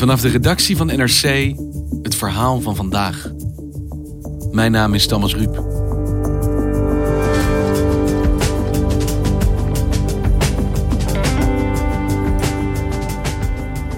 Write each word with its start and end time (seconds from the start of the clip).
Vanaf 0.00 0.20
de 0.20 0.28
redactie 0.28 0.76
van 0.76 0.86
NRC 0.86 1.54
het 2.02 2.14
verhaal 2.14 2.60
van 2.60 2.76
vandaag. 2.76 3.30
Mijn 4.50 4.72
naam 4.72 4.94
is 4.94 5.06
Thomas 5.06 5.34
Ruip. 5.34 5.54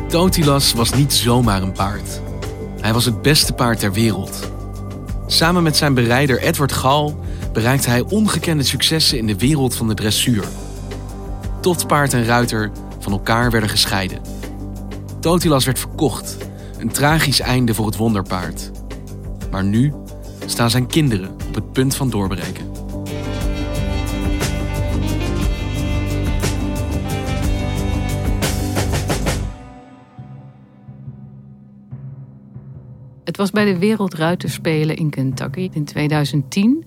Totilas 0.08 0.72
was 0.72 0.92
niet 0.92 1.12
zomaar 1.12 1.62
een 1.62 1.72
paard. 1.72 2.20
Hij 2.80 2.92
was 2.92 3.04
het 3.04 3.22
beste 3.22 3.52
paard 3.52 3.78
ter 3.78 3.92
wereld. 3.92 4.50
Samen 5.26 5.62
met 5.62 5.76
zijn 5.76 5.94
berijder 5.94 6.40
Edward 6.40 6.72
Gal 6.72 7.20
bereikte 7.52 7.90
hij 7.90 8.00
ongekende 8.00 8.64
successen 8.64 9.18
in 9.18 9.26
de 9.26 9.36
wereld 9.36 9.74
van 9.74 9.88
de 9.88 9.94
dressuur. 9.94 10.44
Tot 11.60 11.86
paard 11.86 12.12
en 12.12 12.24
ruiter 12.24 12.70
van 12.98 13.12
elkaar 13.12 13.50
werden 13.50 13.70
gescheiden. 13.70 14.31
Totilas 15.22 15.64
werd 15.64 15.78
verkocht, 15.78 16.36
een 16.78 16.88
tragisch 16.88 17.40
einde 17.40 17.74
voor 17.74 17.86
het 17.86 17.96
wonderpaard. 17.96 18.70
Maar 19.50 19.64
nu 19.64 19.92
staan 20.46 20.70
zijn 20.70 20.86
kinderen 20.86 21.30
op 21.48 21.54
het 21.54 21.72
punt 21.72 21.96
van 21.96 22.10
doorbreken. 22.10 22.70
Het 33.24 33.36
was 33.36 33.50
bij 33.50 33.64
de 33.64 33.78
Wereldruiterspelen 33.78 34.96
in 34.96 35.10
Kentucky 35.10 35.68
in 35.72 35.84
2010. 35.84 36.84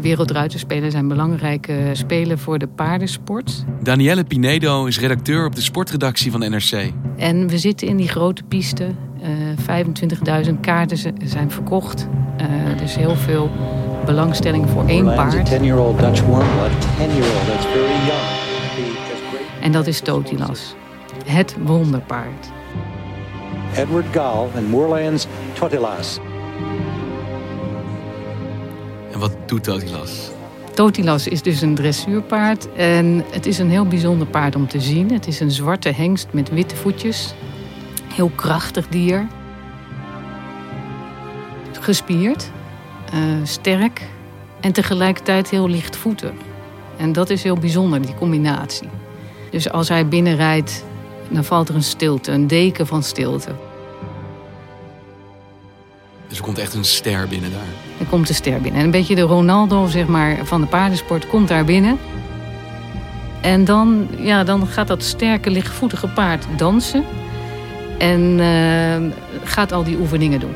Wereldruiterspelen 0.00 0.90
zijn 0.90 1.08
belangrijke 1.08 1.90
spelen 1.92 2.38
voor 2.38 2.58
de 2.58 2.66
paardensport. 2.66 3.64
Danielle 3.82 4.24
Pinedo 4.24 4.84
is 4.84 4.98
redacteur 4.98 5.46
op 5.46 5.54
de 5.54 5.60
sportredactie 5.60 6.30
van 6.30 6.40
NRC. 6.40 6.92
En 7.16 7.48
we 7.48 7.58
zitten 7.58 7.88
in 7.88 7.96
die 7.96 8.08
grote 8.08 8.42
piste. 8.42 8.88
Uh, 9.22 10.46
25.000 10.46 10.60
kaarten 10.60 10.98
zijn 11.24 11.50
verkocht. 11.50 12.08
Uh, 12.40 12.78
dus 12.78 12.94
heel 12.94 13.16
veel 13.16 13.50
belangstelling 14.06 14.68
voor 14.70 14.86
één 14.86 15.04
paard. 15.04 15.52
En 19.60 19.72
dat 19.72 19.86
is 19.86 20.00
Totilas. 20.00 20.74
Het 21.26 21.56
wonderpaard. 21.62 22.50
Edward 23.76 24.06
Gall 24.12 24.46
en 24.54 24.64
Moorlands 24.64 25.26
Totilas. 25.52 26.20
En 29.14 29.20
wat 29.20 29.32
doet 29.46 29.64
Totilas? 29.64 30.30
Totilas 30.74 31.28
is 31.28 31.42
dus 31.42 31.60
een 31.60 31.74
dressuurpaard 31.74 32.72
en 32.72 33.24
het 33.30 33.46
is 33.46 33.58
een 33.58 33.70
heel 33.70 33.86
bijzonder 33.86 34.26
paard 34.26 34.56
om 34.56 34.68
te 34.68 34.80
zien. 34.80 35.12
Het 35.12 35.26
is 35.26 35.40
een 35.40 35.50
zwarte 35.50 35.88
hengst 35.88 36.28
met 36.30 36.50
witte 36.50 36.76
voetjes. 36.76 37.34
Heel 38.14 38.30
krachtig 38.34 38.88
dier. 38.88 39.26
Gespierd, 41.80 42.50
uh, 43.14 43.20
sterk 43.42 44.02
en 44.60 44.72
tegelijkertijd 44.72 45.50
heel 45.50 45.68
lichtvoetig. 45.68 46.32
En 46.96 47.12
dat 47.12 47.30
is 47.30 47.42
heel 47.42 47.58
bijzonder, 47.58 48.02
die 48.02 48.14
combinatie. 48.14 48.88
Dus 49.50 49.70
als 49.70 49.88
hij 49.88 50.08
binnenrijdt, 50.08 50.84
dan 51.28 51.44
valt 51.44 51.68
er 51.68 51.74
een 51.74 51.82
stilte, 51.82 52.32
een 52.32 52.46
deken 52.46 52.86
van 52.86 53.02
stilte. 53.02 53.50
Dus 56.34 56.42
er 56.42 56.48
komt 56.48 56.62
echt 56.62 56.74
een 56.74 56.84
ster 56.84 57.28
binnen 57.28 57.50
daar. 57.50 57.66
Er 57.98 58.06
komt 58.06 58.28
een 58.28 58.34
ster 58.34 58.60
binnen. 58.60 58.80
En 58.80 58.84
een 58.84 58.90
beetje 58.90 59.14
de 59.14 59.20
Ronaldo 59.20 59.86
zeg 59.86 60.06
maar, 60.06 60.38
van 60.42 60.60
de 60.60 60.66
paardensport 60.66 61.26
komt 61.26 61.48
daar 61.48 61.64
binnen. 61.64 61.98
En 63.40 63.64
dan, 63.64 64.08
ja, 64.16 64.44
dan 64.44 64.66
gaat 64.66 64.88
dat 64.88 65.02
sterke, 65.02 65.50
lichtvoetige 65.50 66.08
paard 66.08 66.46
dansen. 66.56 67.04
En 67.98 68.38
uh, 68.38 69.12
gaat 69.44 69.72
al 69.72 69.84
die 69.84 69.96
oefeningen 69.98 70.40
doen. 70.40 70.54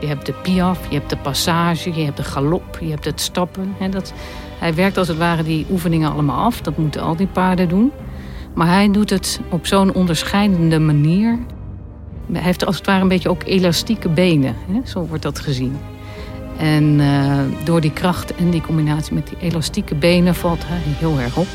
Je 0.00 0.06
hebt 0.06 0.26
de 0.26 0.34
piaf, 0.42 0.78
je 0.88 0.96
hebt 0.96 1.10
de 1.10 1.16
passage, 1.16 1.94
je 1.94 2.04
hebt 2.04 2.16
de 2.16 2.24
galop, 2.24 2.78
je 2.80 2.90
hebt 2.90 3.04
het 3.04 3.20
stappen. 3.20 3.74
He, 3.78 3.88
dat, 3.88 4.12
hij 4.58 4.74
werkt 4.74 4.96
als 4.96 5.08
het 5.08 5.18
ware 5.18 5.42
die 5.42 5.66
oefeningen 5.70 6.12
allemaal 6.12 6.44
af. 6.44 6.60
Dat 6.60 6.76
moeten 6.76 7.02
al 7.02 7.16
die 7.16 7.26
paarden 7.26 7.68
doen. 7.68 7.92
Maar 8.58 8.68
hij 8.68 8.90
doet 8.90 9.10
het 9.10 9.40
op 9.48 9.66
zo'n 9.66 9.94
onderscheidende 9.94 10.78
manier. 10.78 11.38
Hij 12.32 12.42
heeft 12.42 12.66
als 12.66 12.76
het 12.76 12.86
ware 12.86 13.02
een 13.02 13.08
beetje 13.08 13.28
ook 13.28 13.42
elastieke 13.44 14.08
benen. 14.08 14.56
Hè? 14.70 14.80
Zo 14.84 15.06
wordt 15.06 15.22
dat 15.22 15.38
gezien. 15.38 15.78
En 16.56 16.84
uh, 16.84 17.38
door 17.64 17.80
die 17.80 17.92
kracht 17.92 18.34
en 18.34 18.50
die 18.50 18.60
combinatie 18.60 19.14
met 19.14 19.26
die 19.26 19.36
elastieke 19.40 19.94
benen 19.94 20.34
valt 20.34 20.66
hij 20.66 20.78
heel 20.84 21.18
erg 21.18 21.36
op. 21.36 21.46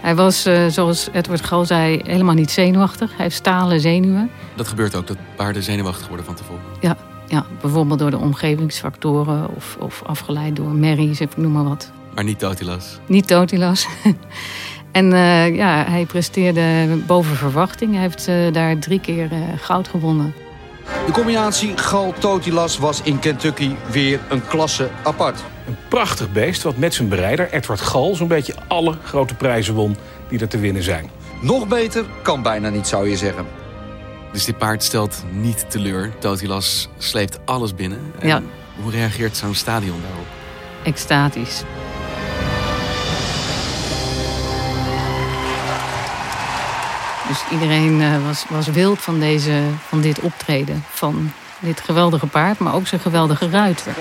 Hij 0.00 0.14
was, 0.14 0.46
uh, 0.46 0.66
zoals 0.66 1.08
Edward 1.12 1.44
Gal 1.44 1.64
zei, 1.64 2.00
helemaal 2.04 2.34
niet 2.34 2.50
zenuwachtig. 2.50 3.10
Hij 3.16 3.24
heeft 3.24 3.36
stalen 3.36 3.80
zenuwen. 3.80 4.30
Dat 4.54 4.68
gebeurt 4.68 4.94
ook, 4.94 5.06
dat 5.06 5.16
paarden 5.36 5.62
zenuwachtig 5.62 6.08
worden 6.08 6.26
van 6.26 6.34
tevoren. 6.34 6.62
Ja, 6.80 6.96
ja 7.26 7.46
bijvoorbeeld 7.60 7.98
door 7.98 8.10
de 8.10 8.18
omgevingsfactoren 8.18 9.54
of, 9.56 9.76
of 9.80 10.02
afgeleid 10.06 10.56
door 10.56 10.70
merries, 10.70 11.20
ik 11.20 11.36
noem 11.36 11.52
maar 11.52 11.64
wat. 11.64 11.92
Maar 12.18 12.26
niet 12.26 12.38
Totilas. 12.38 12.98
Niet 13.06 13.26
Totilas. 13.26 13.86
en 14.92 15.12
uh, 15.12 15.54
ja, 15.56 15.84
hij 15.88 16.04
presteerde 16.06 16.96
boven 17.06 17.36
verwachting. 17.36 17.92
Hij 17.92 18.00
heeft 18.00 18.28
uh, 18.28 18.52
daar 18.52 18.78
drie 18.78 19.00
keer 19.00 19.32
uh, 19.32 19.38
goud 19.56 19.88
gewonnen. 19.88 20.34
De 21.06 21.12
combinatie 21.12 21.76
Gal-Totilas 21.76 22.78
was 22.78 23.02
in 23.02 23.18
Kentucky 23.18 23.70
weer 23.90 24.20
een 24.28 24.46
klasse 24.46 24.88
apart. 25.02 25.40
Een 25.66 25.76
prachtig 25.88 26.32
beest 26.32 26.62
wat 26.62 26.76
met 26.76 26.94
zijn 26.94 27.08
bereider 27.08 27.52
Edward 27.52 27.80
Gal... 27.80 28.14
zo'n 28.14 28.28
beetje 28.28 28.54
alle 28.68 28.96
grote 29.04 29.34
prijzen 29.34 29.74
won 29.74 29.96
die 30.28 30.40
er 30.40 30.48
te 30.48 30.58
winnen 30.58 30.82
zijn. 30.82 31.10
Nog 31.42 31.68
beter 31.68 32.04
kan 32.22 32.42
bijna 32.42 32.68
niet, 32.68 32.86
zou 32.86 33.08
je 33.08 33.16
zeggen. 33.16 33.46
Dus 34.32 34.44
dit 34.44 34.58
paard 34.58 34.82
stelt 34.82 35.24
niet 35.30 35.70
teleur. 35.70 36.12
Totilas 36.18 36.88
sleept 36.96 37.38
alles 37.44 37.74
binnen. 37.74 38.12
En 38.18 38.28
ja. 38.28 38.42
Hoe 38.82 38.90
reageert 38.90 39.36
zo'n 39.36 39.54
stadion 39.54 40.00
daarop? 40.02 40.26
Extatisch. 40.82 41.62
Dus 47.28 47.44
iedereen 47.50 48.00
uh, 48.00 48.26
was, 48.26 48.44
was 48.48 48.66
wild 48.66 48.98
van, 48.98 49.20
deze, 49.20 49.60
van 49.86 50.00
dit 50.00 50.20
optreden. 50.20 50.84
Van 50.88 51.30
dit 51.60 51.80
geweldige 51.80 52.26
paard, 52.26 52.58
maar 52.58 52.74
ook 52.74 52.86
zijn 52.86 53.00
geweldige 53.00 53.50
ruiter. 53.50 53.92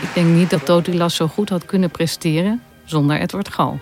Ik 0.00 0.14
denk 0.14 0.26
niet 0.26 0.50
dat 0.50 0.64
Totilas 0.64 1.14
zo 1.14 1.26
goed 1.26 1.48
had 1.48 1.64
kunnen 1.64 1.90
presteren 1.90 2.62
zonder 2.84 3.20
Edward 3.20 3.48
Gal. 3.48 3.80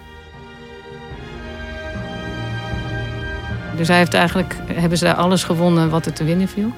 Dus 3.77 3.89
hij 3.89 3.97
heeft 3.97 4.15
eigenlijk, 4.15 4.57
hebben 4.67 4.99
ze 4.99 5.05
daar 5.05 5.15
alles 5.15 5.45
gewonnen 5.45 5.91
wat 5.91 6.07
er 6.07 6.13
te 6.13 6.25
winnen 6.25 6.49
viel. 6.49 6.73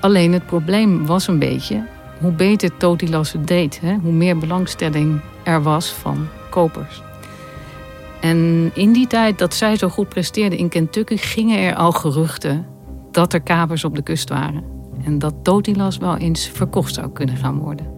Alleen 0.00 0.32
het 0.32 0.46
probleem 0.46 1.06
was 1.06 1.28
een 1.28 1.38
beetje 1.38 1.82
hoe 2.18 2.32
beter 2.32 2.76
Totilas 2.76 3.32
het 3.32 3.46
deed. 3.46 3.80
Hè? 3.80 3.94
Hoe 3.94 4.12
meer 4.12 4.38
belangstelling 4.38 5.20
er 5.42 5.62
was 5.62 5.90
van 5.90 6.28
kopers. 6.50 7.02
En 8.22 8.70
in 8.74 8.92
die 8.92 9.06
tijd 9.06 9.38
dat 9.38 9.54
zij 9.54 9.76
zo 9.76 9.88
goed 9.88 10.08
presteerde 10.08 10.56
in 10.56 10.68
Kentucky, 10.68 11.16
gingen 11.16 11.58
er 11.58 11.74
al 11.74 11.92
geruchten 11.92 12.66
dat 13.10 13.32
er 13.32 13.42
kapers 13.42 13.84
op 13.84 13.94
de 13.94 14.02
kust 14.02 14.28
waren. 14.28 14.64
En 15.04 15.18
dat 15.18 15.34
Totilas 15.42 15.96
wel 15.96 16.16
eens 16.16 16.48
verkocht 16.48 16.94
zou 16.94 17.12
kunnen 17.12 17.36
gaan 17.36 17.58
worden. 17.58 17.90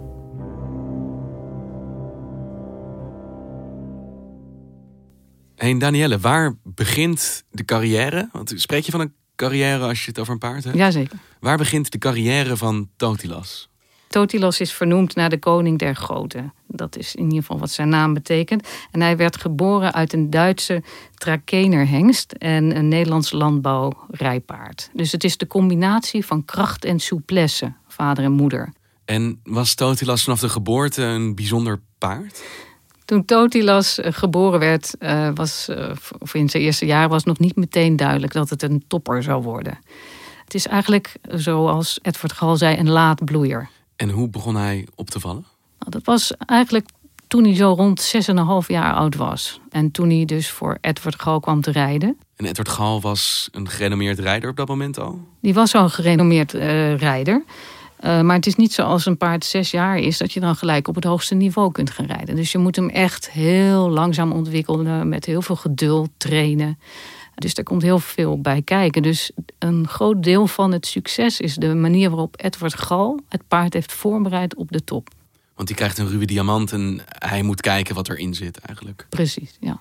Hey 5.55 5.79
Danielle, 5.79 6.19
waar 6.19 6.55
begint 6.63 7.45
de 7.51 7.65
carrière? 7.65 8.29
Want 8.33 8.53
spreek 8.57 8.85
je 8.85 8.91
van 8.91 9.01
een 9.01 9.15
carrière 9.37 9.85
als 9.85 10.05
je 10.05 10.09
het 10.09 10.19
over 10.19 10.33
een 10.33 10.39
paard 10.39 10.65
hebt? 10.65 10.77
Jazeker. 10.77 11.19
Waar 11.41 11.57
begint 11.57 11.91
de 11.91 11.99
carrière 11.99 12.57
van 12.57 12.89
Totilas? 12.97 13.69
Totilas 14.15 14.61
is 14.61 14.73
vernoemd 14.73 15.15
naar 15.15 15.31
de 15.31 15.39
koning 15.39 15.79
der 15.79 15.97
goten. 15.97 16.53
Dat 16.67 16.97
is 16.97 17.15
in 17.15 17.25
ieder 17.25 17.39
geval 17.39 17.59
wat 17.59 17.71
zijn 17.71 17.89
naam 17.89 18.15
betekent. 18.15 18.69
En 18.91 19.01
hij 19.01 19.17
werd 19.17 19.37
geboren 19.37 19.93
uit 19.95 20.13
een 20.13 20.31
Duitse 20.31 20.83
trakenerhengst 21.15 22.33
en 22.33 22.77
een 22.77 22.89
Nederlands 22.89 23.33
landbouwrijpaard. 23.33 24.91
Dus 24.93 25.13
het 25.13 25.25
is 25.25 25.37
de 25.37 25.47
combinatie 25.47 26.27
van 26.27 26.45
kracht 26.45 26.85
en 26.85 26.99
souplesse, 26.99 27.73
vader 27.89 28.25
en 28.25 28.33
moeder. 28.33 28.73
En 29.05 29.41
was 29.45 29.75
Totilas 29.75 30.25
vanaf 30.25 30.41
de 30.41 30.49
geboorte 30.49 31.03
een 31.03 31.35
bijzonder 31.35 31.81
paard? 31.99 32.43
Toen 33.05 33.25
Totilas 33.25 33.99
geboren 34.03 34.59
werd, 34.59 34.97
was, 35.35 35.69
of 36.19 36.35
in 36.35 36.49
zijn 36.49 36.63
eerste 36.63 36.87
jaar, 36.87 37.09
was 37.09 37.25
nog 37.25 37.39
niet 37.39 37.57
meteen 37.57 37.97
duidelijk 37.97 38.33
dat 38.33 38.51
het 38.51 38.63
een 38.63 38.85
topper 38.87 39.23
zou 39.23 39.43
worden. 39.43 39.79
Het 40.45 40.55
is 40.55 40.67
eigenlijk, 40.67 41.17
zoals 41.29 41.99
Edward 42.03 42.33
Gal 42.33 42.57
zei, 42.57 42.77
een 42.77 42.91
laadbloeier. 42.91 43.69
En 44.05 44.11
hoe 44.11 44.29
begon 44.29 44.57
hij 44.57 44.87
op 44.95 45.11
te 45.11 45.21
vallen? 45.21 45.45
Nou, 45.79 45.91
dat 45.91 46.05
was 46.05 46.33
eigenlijk 46.47 46.89
toen 47.27 47.45
hij 47.45 47.55
zo 47.55 47.73
rond 47.73 48.15
6,5 48.63 48.67
jaar 48.67 48.95
oud 48.95 49.15
was. 49.15 49.61
En 49.71 49.91
toen 49.91 50.11
hij 50.11 50.25
dus 50.25 50.51
voor 50.51 50.79
Edward 50.81 51.21
Gal 51.21 51.41
kwam 51.41 51.61
te 51.61 51.71
rijden. 51.71 52.17
En 52.37 52.47
Edward 52.47 52.69
Gal 52.69 53.01
was 53.01 53.49
een 53.53 53.69
gerenommeerd 53.69 54.19
rijder 54.19 54.51
op 54.51 54.57
dat 54.57 54.69
moment 54.69 54.99
al? 54.99 55.21
Die 55.41 55.55
was 55.55 55.75
al 55.75 55.83
een 55.83 55.91
gerenommeerd 55.91 56.55
uh, 56.55 56.97
rijder. 56.97 57.45
Uh, 58.01 58.21
maar 58.21 58.37
het 58.37 58.47
is 58.47 58.57
niet 58.57 58.73
zoals 58.73 59.07
een 59.07 59.17
paard 59.17 59.45
zes 59.45 59.71
jaar 59.71 59.99
is, 59.99 60.19
dat 60.19 60.33
je 60.33 60.41
dan 60.41 60.57
gelijk 60.57 60.89
op 60.89 60.95
het 60.95 61.05
hoogste 61.05 61.35
niveau 61.35 61.73
kunt 61.73 61.91
gaan 61.91 62.07
rijden. 62.07 62.37
Dus 62.37 62.53
je 62.53 62.59
moet 62.59 62.77
hem 62.77 62.89
echt 62.89 63.31
heel 63.31 63.91
langzaam 63.91 64.33
ontwikkelen, 64.33 65.09
met 65.09 65.25
heel 65.25 65.43
veel 65.43 65.57
geduld 65.57 66.11
trainen. 66.17 66.79
Dus 67.35 67.55
er 67.55 67.63
komt 67.63 67.83
heel 67.83 67.99
veel 67.99 68.41
bij 68.41 68.63
kijken. 68.63 69.03
Dus 69.03 69.31
een 69.59 69.89
groot 69.89 70.23
deel 70.23 70.47
van 70.47 70.73
het 70.73 70.87
succes 70.87 71.41
is 71.41 71.55
de 71.55 71.75
manier 71.75 72.11
waarop 72.11 72.35
Edward 72.41 72.75
Gal 72.75 73.21
het 73.29 73.49
paard 73.49 73.73
heeft 73.73 73.93
voorbereid 73.93 74.55
op 74.55 74.73
de 74.73 74.85
top. 74.85 75.09
Want 75.55 75.69
die 75.69 75.77
krijgt 75.77 75.99
een 75.99 76.09
ruwe 76.09 76.25
diamant 76.25 76.73
en 76.73 77.01
hij 77.09 77.43
moet 77.43 77.61
kijken 77.61 77.95
wat 77.95 78.09
erin 78.09 78.35
zit 78.35 78.59
eigenlijk. 78.59 79.07
Precies, 79.09 79.57
ja. 79.61 79.81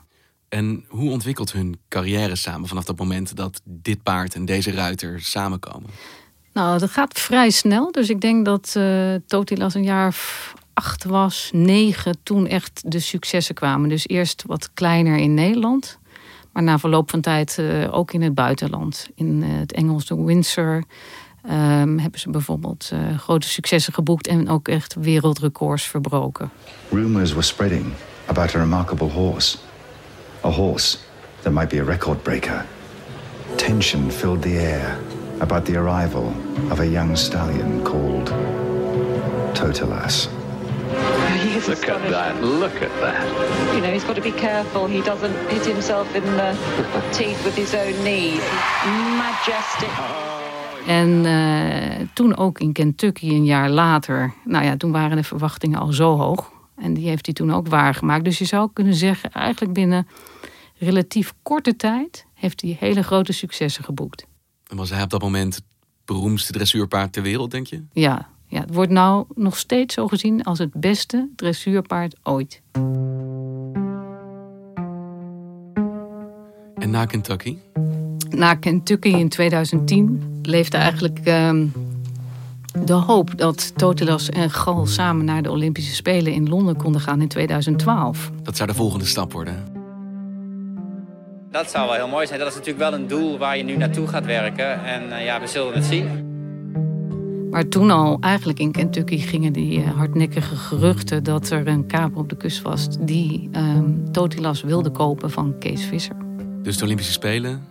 En 0.50 0.85
hoe 0.88 1.11
ontwikkelt 1.11 1.51
hun 1.51 1.79
carrière 1.89 2.35
samen 2.35 2.67
vanaf 2.67 2.83
dat 2.83 2.97
moment 2.97 3.35
dat 3.35 3.61
dit 3.63 4.03
paard 4.03 4.35
en 4.35 4.45
deze 4.45 4.71
ruiter 4.71 5.21
samenkomen? 5.21 5.89
Nou, 6.53 6.79
dat 6.79 6.89
gaat 6.89 7.19
vrij 7.19 7.50
snel. 7.50 7.91
Dus 7.91 8.09
ik 8.09 8.21
denk 8.21 8.45
dat 8.45 8.73
uh, 8.77 9.15
Totilas 9.27 9.73
een 9.73 9.83
jaar 9.83 10.15
acht 10.73 11.03
was, 11.03 11.50
negen, 11.53 12.17
toen 12.23 12.47
echt 12.47 12.91
de 12.91 13.00
successen 13.00 13.55
kwamen. 13.55 13.89
Dus 13.89 14.07
eerst 14.07 14.44
wat 14.45 14.69
kleiner 14.73 15.17
in 15.17 15.33
Nederland. 15.33 16.00
Maar 16.53 16.63
na 16.63 16.79
verloop 16.79 17.09
van 17.09 17.21
tijd 17.21 17.57
uh, 17.59 17.95
ook 17.95 18.13
in 18.13 18.21
het 18.21 18.33
buitenland. 18.33 19.09
In 19.15 19.44
uh, 19.44 19.59
het 19.59 19.71
Engelse 19.71 20.23
Windsor 20.23 20.83
um, 21.45 22.00
hebben 22.00 22.19
ze 22.19 22.29
bijvoorbeeld 22.29 22.91
uh, 22.94 23.17
grote 23.19 23.47
successen 23.47 23.94
geboekt 23.94 24.27
en 24.27 24.50
ook 24.50 24.67
echt 24.67 24.95
wereldrecords 25.00 25.83
verbroken. 25.83 26.51
Rumors 26.89 27.31
were 27.31 27.45
spreading 27.45 27.85
about 28.25 28.55
a 28.55 28.59
remarkable 28.59 29.09
horse. 29.09 29.57
A 30.45 30.50
horse 30.50 30.97
that 31.41 31.53
might 31.53 31.69
be 31.69 31.79
a 31.81 31.83
record 31.83 32.23
breaker. 32.23 32.65
Tension 33.55 34.11
filled 34.11 34.41
the 34.41 34.59
air 34.59 34.97
about 35.39 35.65
the 35.65 35.77
arrival 35.77 36.33
of 36.71 36.79
a 36.79 36.85
young 36.85 37.17
stallion 37.17 37.81
called 37.81 38.33
Totalas. 39.53 40.29
Look 41.43 41.89
at 41.89 42.09
that, 42.09 42.41
look 42.41 42.81
at 42.81 42.99
that. 42.99 43.27
You 43.71 43.81
know, 43.81 43.91
he's 43.91 44.03
got 44.03 44.15
to 44.15 44.21
be 44.21 44.33
careful 44.33 44.87
he 44.87 45.01
doesn't 45.01 45.35
hit 45.49 45.65
himself 45.65 46.15
in 46.15 46.21
the 46.21 46.55
teeth 47.17 47.43
with 47.43 47.55
his 47.55 47.73
own 47.73 48.03
knees. 48.03 48.41
Majestic. 49.17 49.89
En 50.87 51.09
uh, 51.25 52.07
toen 52.13 52.37
ook 52.37 52.59
in 52.59 52.73
Kentucky 52.73 53.29
een 53.29 53.45
jaar 53.45 53.69
later. 53.69 54.33
Nou 54.45 54.65
ja, 54.65 54.77
toen 54.77 54.91
waren 54.91 55.17
de 55.17 55.23
verwachtingen 55.23 55.79
al 55.79 55.93
zo 55.93 56.17
hoog. 56.17 56.51
En 56.75 56.93
die 56.93 57.07
heeft 57.07 57.25
hij 57.25 57.35
toen 57.35 57.53
ook 57.53 57.67
waargemaakt. 57.67 58.23
Dus 58.23 58.37
je 58.37 58.45
zou 58.45 58.69
kunnen 58.73 58.93
zeggen, 58.93 59.31
eigenlijk 59.31 59.73
binnen 59.73 60.07
relatief 60.77 61.33
korte 61.41 61.75
tijd 61.75 62.25
heeft 62.33 62.61
hij 62.61 62.77
hele 62.79 63.03
grote 63.03 63.33
successen 63.33 63.83
geboekt. 63.83 64.25
En 64.67 64.77
was 64.77 64.89
hij 64.89 65.03
op 65.03 65.09
dat 65.09 65.21
moment 65.21 65.55
het 65.55 65.63
beroemdste 66.05 66.51
dressuurpaard 66.51 67.13
ter 67.13 67.23
wereld, 67.23 67.51
denk 67.51 67.67
je? 67.67 67.83
Ja, 67.91 68.29
ja, 68.53 68.59
het 68.59 68.73
wordt 68.73 68.91
nou 68.91 69.25
nog 69.35 69.57
steeds 69.57 69.94
zo 69.94 70.07
gezien 70.07 70.44
als 70.44 70.59
het 70.59 70.73
beste 70.73 71.29
dressuurpaard 71.35 72.15
ooit. 72.23 72.61
En 76.75 76.89
na 76.89 77.05
Kentucky? 77.05 77.57
Na 78.29 78.55
Kentucky 78.55 79.07
in 79.07 79.29
2010 79.29 80.39
leefde 80.41 80.77
eigenlijk 80.77 81.19
uh, 81.19 81.53
de 82.85 82.94
hoop 82.94 83.38
dat 83.38 83.77
Totilas 83.77 84.29
en 84.29 84.50
Gal 84.50 84.85
samen 84.85 85.25
naar 85.25 85.41
de 85.41 85.51
Olympische 85.51 85.95
Spelen 85.95 86.33
in 86.33 86.50
Londen 86.50 86.77
konden 86.77 87.01
gaan 87.01 87.21
in 87.21 87.27
2012. 87.27 88.31
Dat 88.44 88.57
zou 88.57 88.69
de 88.69 88.75
volgende 88.75 89.05
stap 89.05 89.33
worden. 89.33 89.63
Dat 91.51 91.71
zou 91.71 91.85
wel 91.88 91.95
heel 91.95 92.07
mooi 92.07 92.27
zijn. 92.27 92.39
Dat 92.39 92.47
is 92.47 92.55
natuurlijk 92.55 92.89
wel 92.89 92.94
een 92.94 93.07
doel 93.07 93.38
waar 93.38 93.57
je 93.57 93.63
nu 93.63 93.77
naartoe 93.77 94.07
gaat 94.07 94.25
werken. 94.25 94.85
En 94.85 95.03
uh, 95.09 95.25
ja, 95.25 95.39
we 95.39 95.47
zullen 95.47 95.73
het 95.73 95.85
zien. 95.85 96.22
Maar 97.53 97.67
toen 97.67 97.91
al, 97.91 98.17
eigenlijk 98.19 98.59
in 98.59 98.71
Kentucky, 98.71 99.17
gingen 99.17 99.53
die 99.53 99.79
uh, 99.79 99.89
hardnekkige 99.89 100.55
geruchten 100.55 101.23
dat 101.23 101.50
er 101.50 101.67
een 101.67 101.85
kaper 101.85 102.17
op 102.17 102.29
de 102.29 102.35
kust 102.35 102.61
was 102.61 102.88
die 103.00 103.50
um, 103.55 104.11
Totilas 104.11 104.61
wilde 104.61 104.89
kopen 104.89 105.31
van 105.31 105.55
Kees 105.59 105.85
Visser. 105.85 106.15
Dus 106.61 106.77
de 106.77 106.83
Olympische 106.83 107.11
Spelen? 107.11 107.67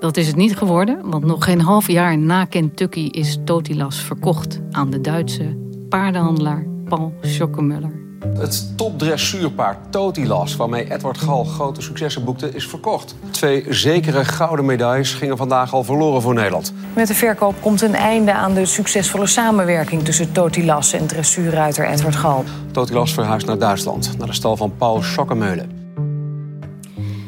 Dat 0.00 0.16
is 0.16 0.26
het 0.26 0.36
niet 0.36 0.56
geworden, 0.56 1.10
want 1.10 1.24
nog 1.24 1.44
geen 1.44 1.60
half 1.60 1.90
jaar 1.90 2.18
na 2.18 2.44
Kentucky 2.44 3.08
is 3.10 3.38
Totilas 3.44 4.00
verkocht 4.00 4.60
aan 4.70 4.90
de 4.90 5.00
Duitse 5.00 5.56
paardenhandelaar 5.88 6.66
Paul 6.84 7.14
Schokkemuller. 7.20 8.09
Het 8.28 8.76
topdressuurpaard 8.76 9.78
Totilas, 9.90 10.56
waarmee 10.56 10.92
Edward 10.92 11.18
Gal 11.18 11.44
grote 11.44 11.82
successen 11.82 12.24
boekte, 12.24 12.54
is 12.54 12.66
verkocht. 12.66 13.14
Twee 13.30 13.64
zekere 13.68 14.24
gouden 14.24 14.64
medailles 14.64 15.14
gingen 15.14 15.36
vandaag 15.36 15.74
al 15.74 15.84
verloren 15.84 16.22
voor 16.22 16.34
Nederland. 16.34 16.72
Met 16.94 17.06
de 17.06 17.14
verkoop 17.14 17.54
komt 17.60 17.80
een 17.80 17.94
einde 17.94 18.32
aan 18.32 18.54
de 18.54 18.66
succesvolle 18.66 19.26
samenwerking 19.26 20.04
tussen 20.04 20.32
Totilas 20.32 20.92
en 20.92 21.06
dressuurruiter 21.06 21.88
Edward 21.88 22.16
Gal. 22.16 22.44
Totilas 22.70 23.12
verhuist 23.12 23.46
naar 23.46 23.58
Duitsland, 23.58 24.18
naar 24.18 24.26
de 24.26 24.34
stal 24.34 24.56
van 24.56 24.72
Paul 24.76 25.02
Schokkemeulen. 25.02 25.78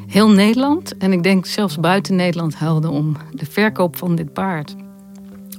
Heel 0.07 0.31
Nederland, 0.31 0.97
en 0.97 1.13
ik 1.13 1.23
denk 1.23 1.47
zelfs 1.47 1.81
buiten 1.81 2.17
Nederland, 2.17 2.55
huilde 2.55 2.91
om 2.91 3.17
de 3.31 3.47
verkoop 3.47 3.97
van 3.97 4.15
dit 4.15 4.33
paard 4.33 4.75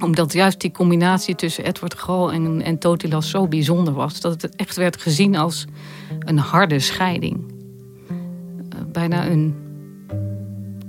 omdat 0.00 0.32
juist 0.32 0.60
die 0.60 0.70
combinatie 0.70 1.34
tussen 1.34 1.64
Edward 1.64 1.94
Gal 1.94 2.32
en, 2.32 2.62
en 2.62 2.78
Totilas 2.78 3.30
zo 3.30 3.48
bijzonder 3.48 3.94
was. 3.94 4.20
Dat 4.20 4.42
het 4.42 4.56
echt 4.56 4.76
werd 4.76 5.02
gezien 5.02 5.36
als 5.36 5.64
een 6.18 6.38
harde 6.38 6.78
scheiding. 6.78 7.52
Uh, 8.10 8.78
bijna 8.92 9.26
een 9.26 9.54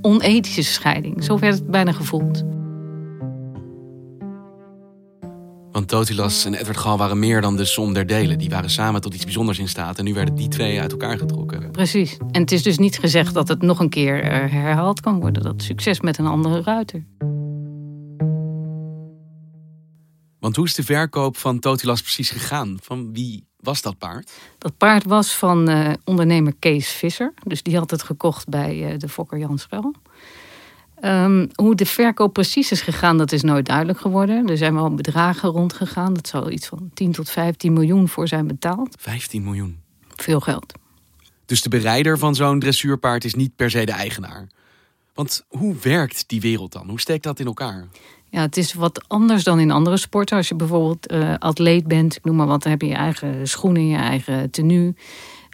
onethische 0.02 0.64
scheiding. 0.64 1.24
Zo 1.24 1.40
werd 1.40 1.54
het 1.54 1.68
bijna 1.68 1.92
gevoeld. 1.92 2.44
Want 5.72 5.88
Totilas 5.88 6.46
en 6.46 6.54
Edward 6.54 6.78
Gal 6.78 6.98
waren 6.98 7.20
meer 7.20 7.42
dan 7.42 7.56
de 7.56 7.66
som 7.66 7.94
der 7.94 8.08
delen. 8.08 8.38
Die 8.38 8.50
waren 8.50 8.70
samen 8.70 9.02
tot 9.02 9.14
iets 9.14 9.24
bijzonders 9.24 9.60
in 9.60 9.68
staat. 9.68 9.98
En 9.98 10.06
nu 10.06 10.14
werden 10.14 10.36
die 10.36 10.48
twee 10.48 10.82
uit 10.82 10.92
elkaar 10.92 11.18
getrokken. 11.18 11.72
Precies. 11.72 12.18
En 12.32 12.42
het 12.42 12.52
is 12.52 12.64
dus 12.64 12.78
niet 12.78 13.00
gezegd 13.00 13.34
dat 13.34 13.48
het 13.48 13.62
nog 13.62 13.80
een 13.80 13.90
keer 13.90 14.24
eh, 14.24 14.52
herhaald 14.52 15.00
kan 15.00 15.20
worden. 15.20 15.44
Dat 15.44 15.62
succes 15.62 16.02
met 16.02 16.18
een 16.18 16.28
andere 16.28 16.62
ruiter. 16.62 17.06
Want 20.46 20.58
hoe 20.58 20.66
is 20.66 20.74
de 20.74 20.84
verkoop 20.84 21.38
van 21.38 21.60
Totilas 21.60 22.02
precies 22.02 22.30
gegaan? 22.30 22.78
Van 22.82 23.14
wie 23.14 23.46
was 23.60 23.82
dat 23.82 23.98
paard? 23.98 24.32
Dat 24.58 24.78
paard 24.78 25.04
was 25.04 25.34
van 25.34 25.70
uh, 25.70 25.94
ondernemer 26.04 26.54
Kees 26.60 26.88
Visser. 26.88 27.34
Dus 27.44 27.64
die 27.64 27.78
had 27.78 27.92
het 27.92 28.04
gekocht 28.04 28.50
bij 28.50 28.94
uh, 28.94 29.00
de 29.00 29.10
fokker 29.10 29.38
Jan 29.38 29.58
Schel. 29.58 29.94
Um, 31.04 31.50
hoe 31.56 31.76
de 31.76 31.86
verkoop 31.86 32.34
precies 32.34 32.72
is 32.72 32.82
gegaan, 32.82 33.18
dat 33.18 33.32
is 33.32 33.42
nooit 33.42 33.66
duidelijk 33.66 34.00
geworden. 34.00 34.48
Er 34.48 34.58
zijn 34.58 34.74
wel 34.74 34.94
bedragen 34.94 35.50
rondgegaan. 35.50 36.14
Dat 36.14 36.28
zou 36.28 36.50
iets 36.50 36.68
van 36.68 36.90
10 36.94 37.12
tot 37.12 37.30
15 37.30 37.74
miljoen 37.74 38.08
voor 38.08 38.28
zijn 38.28 38.48
betaald. 38.48 38.96
15 39.00 39.44
miljoen? 39.44 39.80
Veel 40.16 40.40
geld. 40.40 40.74
Dus 41.46 41.62
de 41.62 41.70
bereider 41.70 42.18
van 42.18 42.36
zo'n 42.36 42.60
dressuurpaard 42.60 43.24
is 43.24 43.34
niet 43.34 43.56
per 43.56 43.70
se 43.70 43.86
de 43.86 43.92
eigenaar. 43.92 44.48
Want 45.14 45.46
hoe 45.48 45.76
werkt 45.82 46.24
die 46.28 46.42
wereld 46.42 46.72
dan? 46.72 46.90
Hoe 46.90 47.00
steekt 47.00 47.24
dat 47.24 47.40
in 47.40 47.46
elkaar? 47.46 47.88
Ja, 48.36 48.42
het 48.42 48.58
is 48.58 48.74
wat 48.74 49.08
anders 49.08 49.44
dan 49.44 49.60
in 49.60 49.72
andere 49.72 49.98
sporten. 49.98 50.38
Als 50.38 50.48
je 50.48 50.56
bijvoorbeeld 50.56 51.12
uh, 51.12 51.34
atleet 51.40 51.88
bent, 51.88 52.16
ik 52.16 52.24
noem 52.24 52.36
maar 52.36 52.48
wat, 52.48 52.64
dan 52.64 52.72
heb 52.72 52.82
je 52.82 52.88
je 52.88 52.94
eigen 52.94 53.48
schoenen, 53.48 53.88
je 53.88 53.98
eigen 53.98 54.50
tenue. 54.50 54.96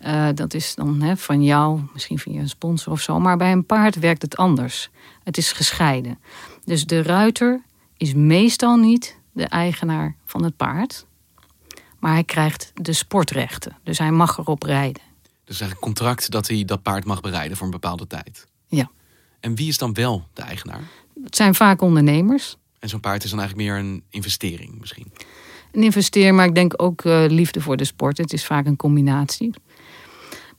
Uh, 0.06 0.28
dat 0.36 0.54
is 0.54 0.76
dan 0.76 1.02
hè, 1.02 1.18
van 1.18 1.44
jou, 1.44 1.82
misschien 1.94 2.20
via 2.20 2.40
een 2.40 2.50
sponsor 2.50 2.92
of 2.92 3.02
zo. 3.02 3.20
Maar 3.20 3.38
bij 3.38 3.52
een 3.52 3.66
paard 3.66 3.96
werkt 3.96 4.22
het 4.22 4.38
anders. 4.38 4.90
Het 5.24 5.38
is 5.38 5.52
gescheiden. 5.52 6.20
Dus 6.66 6.86
de 6.86 7.02
ruiter 7.02 7.62
is 7.98 8.14
meestal 8.14 8.76
niet 8.76 9.18
de 9.32 9.46
eigenaar 9.46 10.16
van 10.26 10.44
het 10.44 10.56
paard. 10.56 11.06
Maar 12.00 12.14
hij 12.14 12.24
krijgt 12.24 12.72
de 12.74 12.94
sportrechten. 12.94 13.78
Dus 13.84 13.98
hij 13.98 14.12
mag 14.12 14.38
erop 14.38 14.64
rijden. 14.64 15.02
Dus 15.44 15.60
een 15.60 15.80
contract 15.80 16.32
dat 16.32 16.48
hij 16.48 16.66
dat 16.66 16.82
paard 16.82 17.06
mag 17.06 17.22
bereiden 17.22 17.58
voor 17.58 17.66
een 17.66 17.72
bepaalde 17.72 18.08
tijd. 18.08 18.48
Ja. 18.68 18.90
En 19.40 19.56
wie 19.56 19.68
is 19.68 19.78
dan 19.78 19.94
wel 19.94 20.28
de 20.34 20.42
eigenaar? 20.42 20.82
Het 21.24 21.36
zijn 21.36 21.56
vaak 21.56 21.82
ondernemers. 21.82 22.60
En 22.82 22.90
zo'n 22.90 23.00
paard 23.00 23.24
is 23.24 23.30
dan 23.30 23.40
eigenlijk 23.40 23.70
meer 23.70 23.80
een 23.80 24.04
investering 24.10 24.80
misschien? 24.80 25.12
Een 25.72 25.84
investering, 25.84 26.36
maar 26.36 26.46
ik 26.46 26.56
denk 26.56 26.74
ook 26.82 27.04
uh, 27.04 27.26
liefde 27.28 27.62
voor 27.62 27.78
de 27.78 27.84
sport. 27.84 28.18
Het 28.18 28.34
is 28.34 28.46
vaak 28.46 28.66
een 28.66 28.76
combinatie. 28.76 29.54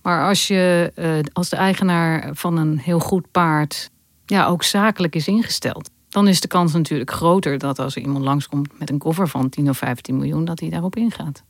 Maar 0.02 0.29
als 0.29 0.47
je 0.47 0.93
uh, 0.97 1.19
als 1.33 1.49
de 1.49 1.57
eigenaar 1.57 2.31
van 2.35 2.57
een 2.57 2.79
heel 2.79 2.99
goed 2.99 3.31
paard 3.31 3.91
ja, 4.26 4.47
ook 4.47 4.62
zakelijk 4.62 5.14
is 5.14 5.29
ingesteld, 5.29 5.91
dan 6.09 6.29
is 6.29 6.41
de 6.41 6.49
kans 6.49 6.73
natuurlijk 6.73 7.11
groter 7.11 7.59
dat 7.59 7.79
als 7.79 7.97
er 7.97 8.02
iemand 8.02 8.25
langskomt 8.25 8.79
met 8.79 8.91
een 8.91 8.99
koffer 8.99 9.29
van 9.29 9.49
10 9.49 9.69
of 9.69 9.79
15 9.79 10.17
miljoen, 10.17 10.45
dat 10.45 10.61
hij 10.61 10.69
daarop 10.69 10.97
ingaat. 10.97 11.43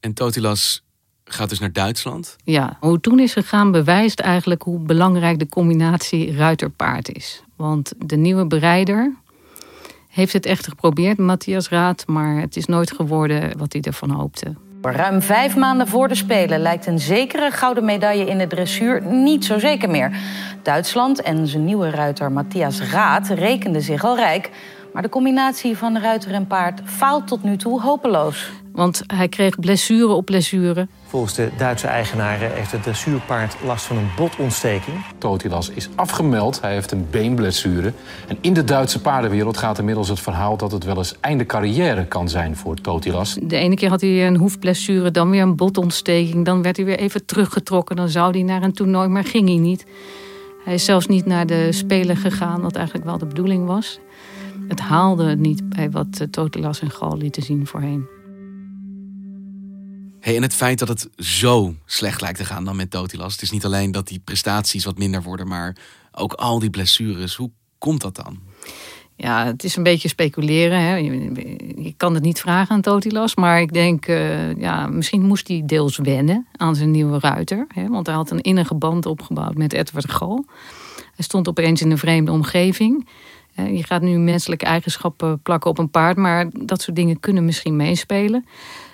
En 0.00 0.14
Totilas 0.14 0.84
gaat 1.24 1.48
dus 1.48 1.58
naar 1.58 1.72
Duitsland? 1.72 2.36
Ja, 2.44 2.76
hoe 2.80 2.92
het 2.92 3.02
toen 3.02 3.18
is 3.18 3.32
gegaan 3.32 3.70
bewijst 3.70 4.20
eigenlijk 4.20 4.62
hoe 4.62 4.78
belangrijk 4.78 5.38
de 5.38 5.48
combinatie 5.48 6.32
ruiter-paard 6.32 7.08
is. 7.08 7.42
Want 7.56 7.92
de 7.98 8.16
nieuwe 8.16 8.46
bereider 8.46 9.16
heeft 10.18 10.32
het 10.32 10.46
echt 10.46 10.68
geprobeerd, 10.68 11.18
Matthias 11.18 11.68
Raad, 11.68 12.06
maar 12.06 12.40
het 12.40 12.56
is 12.56 12.66
nooit 12.66 12.92
geworden 12.92 13.58
wat 13.58 13.72
hij 13.72 13.82
ervan 13.82 14.10
hoopte. 14.10 14.54
Ruim 14.82 15.22
vijf 15.22 15.56
maanden 15.56 15.88
voor 15.88 16.08
de 16.08 16.14
Spelen 16.14 16.60
lijkt 16.60 16.86
een 16.86 16.98
zekere 16.98 17.50
gouden 17.50 17.84
medaille 17.84 18.24
in 18.24 18.38
de 18.38 18.46
dressuur 18.46 19.02
niet 19.06 19.44
zo 19.44 19.58
zeker 19.58 19.90
meer. 19.90 20.12
Duitsland 20.62 21.22
en 21.22 21.46
zijn 21.46 21.64
nieuwe 21.64 21.90
ruiter 21.90 22.32
Matthias 22.32 22.80
Raad 22.80 23.28
rekenden 23.28 23.82
zich 23.82 24.04
al 24.04 24.16
rijk. 24.16 24.50
Maar 24.98 25.06
de 25.06 25.12
combinatie 25.12 25.76
van 25.76 25.98
ruiter 25.98 26.32
en 26.32 26.46
paard 26.46 26.80
faalt 26.84 27.26
tot 27.26 27.42
nu 27.42 27.56
toe 27.56 27.80
hopeloos. 27.80 28.50
Want 28.72 29.02
hij 29.06 29.28
kreeg 29.28 29.60
blessure 29.60 30.12
op 30.12 30.24
blessure. 30.24 30.88
Volgens 31.06 31.34
de 31.34 31.50
Duitse 31.56 31.86
eigenaren 31.86 32.54
heeft 32.54 32.72
het 32.72 32.82
dressuurpaard 32.82 33.56
last 33.64 33.84
van 33.84 33.96
een 33.96 34.08
botontsteking. 34.16 34.96
Totilas 35.18 35.70
is 35.70 35.88
afgemeld, 35.94 36.60
hij 36.60 36.72
heeft 36.72 36.92
een 36.92 37.06
beenblessure. 37.10 37.92
En 38.28 38.38
in 38.40 38.52
de 38.52 38.64
Duitse 38.64 39.00
paardenwereld 39.00 39.56
gaat 39.56 39.78
inmiddels 39.78 40.08
het 40.08 40.20
verhaal... 40.20 40.56
dat 40.56 40.72
het 40.72 40.84
wel 40.84 40.96
eens 40.96 41.20
einde 41.20 41.46
carrière 41.46 42.06
kan 42.06 42.28
zijn 42.28 42.56
voor 42.56 42.74
Totilas. 42.74 43.36
De 43.42 43.56
ene 43.56 43.74
keer 43.74 43.88
had 43.88 44.00
hij 44.00 44.26
een 44.26 44.36
hoefblessure, 44.36 45.10
dan 45.10 45.30
weer 45.30 45.42
een 45.42 45.56
botontsteking. 45.56 46.44
Dan 46.44 46.62
werd 46.62 46.76
hij 46.76 46.84
weer 46.86 46.98
even 46.98 47.24
teruggetrokken. 47.24 47.96
Dan 47.96 48.08
zou 48.08 48.30
hij 48.30 48.42
naar 48.42 48.62
een 48.62 48.72
toernooi, 48.72 49.08
maar 49.08 49.24
ging 49.24 49.48
hij 49.48 49.58
niet. 49.58 49.86
Hij 50.64 50.74
is 50.74 50.84
zelfs 50.84 51.06
niet 51.06 51.26
naar 51.26 51.46
de 51.46 51.72
Spelen 51.72 52.16
gegaan, 52.16 52.60
wat 52.60 52.76
eigenlijk 52.76 53.06
wel 53.06 53.18
de 53.18 53.26
bedoeling 53.26 53.66
was. 53.66 54.00
Het 54.68 54.80
haalde 54.80 55.36
niet 55.36 55.68
bij 55.68 55.90
wat 55.90 56.26
Totilas 56.30 56.80
en 56.80 56.90
Gal 56.90 57.16
lieten 57.16 57.42
zien 57.42 57.66
voorheen. 57.66 58.06
Hey, 60.20 60.36
en 60.36 60.42
het 60.42 60.54
feit 60.54 60.78
dat 60.78 60.88
het 60.88 61.08
zo 61.16 61.74
slecht 61.84 62.20
lijkt 62.20 62.38
te 62.38 62.44
gaan 62.44 62.64
dan 62.64 62.76
met 62.76 62.90
Totilas. 62.90 63.32
Het 63.32 63.42
is 63.42 63.50
niet 63.50 63.64
alleen 63.64 63.92
dat 63.92 64.08
die 64.08 64.20
prestaties 64.24 64.84
wat 64.84 64.98
minder 64.98 65.22
worden, 65.22 65.48
maar 65.48 65.76
ook 66.12 66.32
al 66.32 66.58
die 66.58 66.70
blessures. 66.70 67.36
Hoe 67.36 67.50
komt 67.78 68.00
dat 68.00 68.16
dan? 68.16 68.38
Ja, 69.16 69.46
het 69.46 69.64
is 69.64 69.76
een 69.76 69.82
beetje 69.82 70.08
speculeren. 70.08 70.80
Hè. 70.80 70.94
Je, 70.96 71.94
kan 71.96 72.14
het 72.14 72.22
niet 72.22 72.40
vragen 72.40 72.74
aan 72.74 72.80
Totilas. 72.80 73.34
Maar 73.34 73.60
ik 73.60 73.72
denk, 73.72 74.08
uh, 74.08 74.56
ja, 74.56 74.86
misschien 74.86 75.22
moest 75.22 75.48
hij 75.48 75.62
deels 75.66 75.96
wennen 75.96 76.46
aan 76.56 76.74
zijn 76.74 76.90
nieuwe 76.90 77.18
ruiter. 77.18 77.66
Hè, 77.68 77.88
want 77.88 78.06
hij 78.06 78.14
had 78.14 78.30
een 78.30 78.40
innige 78.40 78.74
band 78.74 79.06
opgebouwd 79.06 79.54
met 79.54 79.72
Edward 79.72 80.10
Gal. 80.10 80.44
Hij 80.96 81.24
stond 81.24 81.48
opeens 81.48 81.80
in 81.80 81.90
een 81.90 81.98
vreemde 81.98 82.32
omgeving. 82.32 83.08
Je 83.64 83.84
gaat 83.84 84.02
nu 84.02 84.18
menselijke 84.18 84.64
eigenschappen 84.64 85.42
plakken 85.42 85.70
op 85.70 85.78
een 85.78 85.90
paard. 85.90 86.16
Maar 86.16 86.46
dat 86.52 86.82
soort 86.82 86.96
dingen 86.96 87.20
kunnen 87.20 87.44
misschien 87.44 87.76
meespelen. 87.76 88.46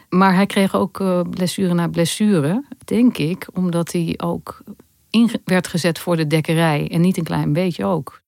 Maar 0.09 0.35
hij 0.35 0.47
kreeg 0.47 0.75
ook 0.75 1.01
uh, 1.01 1.21
blessure 1.31 1.75
na 1.75 1.89
blessure, 1.89 2.65
denk 2.85 3.19
ik, 3.19 3.47
omdat 3.53 3.93
hij 3.93 4.15
ook 4.17 4.63
in 5.11 5.31
werd 5.45 5.67
gezet 5.67 5.99
voor 5.99 6.17
de 6.17 6.27
dekkerij. 6.27 6.89
En 6.91 7.01
niet 7.01 7.17
een 7.17 7.25
klein 7.25 7.53
beetje 7.53 7.85
ook. 7.85 8.23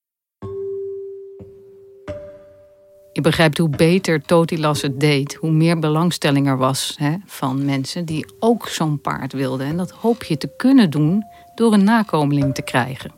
Je 3.13 3.23
begrijpt 3.23 3.59
hoe 3.59 3.69
beter 3.69 4.23
Totilas 4.23 4.83
het 4.83 5.01
deed, 5.01 5.35
hoe 5.35 5.51
meer 5.51 5.79
belangstelling 5.79 6.47
er 6.47 6.57
was 6.57 6.95
hè, 6.99 7.15
van 7.27 7.65
mensen 7.65 8.05
die 8.05 8.27
ook 8.39 8.69
zo'n 8.69 9.01
paard 9.01 9.33
wilden. 9.33 9.67
En 9.67 9.77
dat 9.77 9.91
hoop 9.91 10.25
je 10.25 10.37
te 10.37 10.51
kunnen 10.57 10.91
doen 10.91 11.25
door 11.55 11.73
een 11.73 11.85
nakomeling 11.85 12.55
te 12.55 12.63
krijgen. 12.63 13.13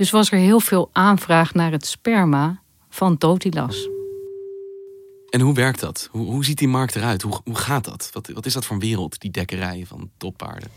Dus 0.00 0.10
was 0.10 0.30
er 0.30 0.38
heel 0.38 0.60
veel 0.60 0.90
aanvraag 0.92 1.54
naar 1.54 1.70
het 1.70 1.86
sperma 1.86 2.60
van 2.88 3.18
Totilas. 3.18 3.88
En 5.30 5.40
hoe 5.40 5.54
werkt 5.54 5.80
dat? 5.80 6.08
Hoe, 6.12 6.26
hoe 6.26 6.44
ziet 6.44 6.58
die 6.58 6.68
markt 6.68 6.96
eruit? 6.96 7.22
Hoe, 7.22 7.40
hoe 7.44 7.56
gaat 7.56 7.84
dat? 7.84 8.10
Wat, 8.12 8.32
wat 8.34 8.46
is 8.46 8.54
dat 8.54 8.66
voor 8.66 8.76
een 8.76 8.82
wereld, 8.82 9.20
die 9.20 9.30
dekkerij 9.30 9.84
van 9.86 10.10
toppaarden? 10.18 10.68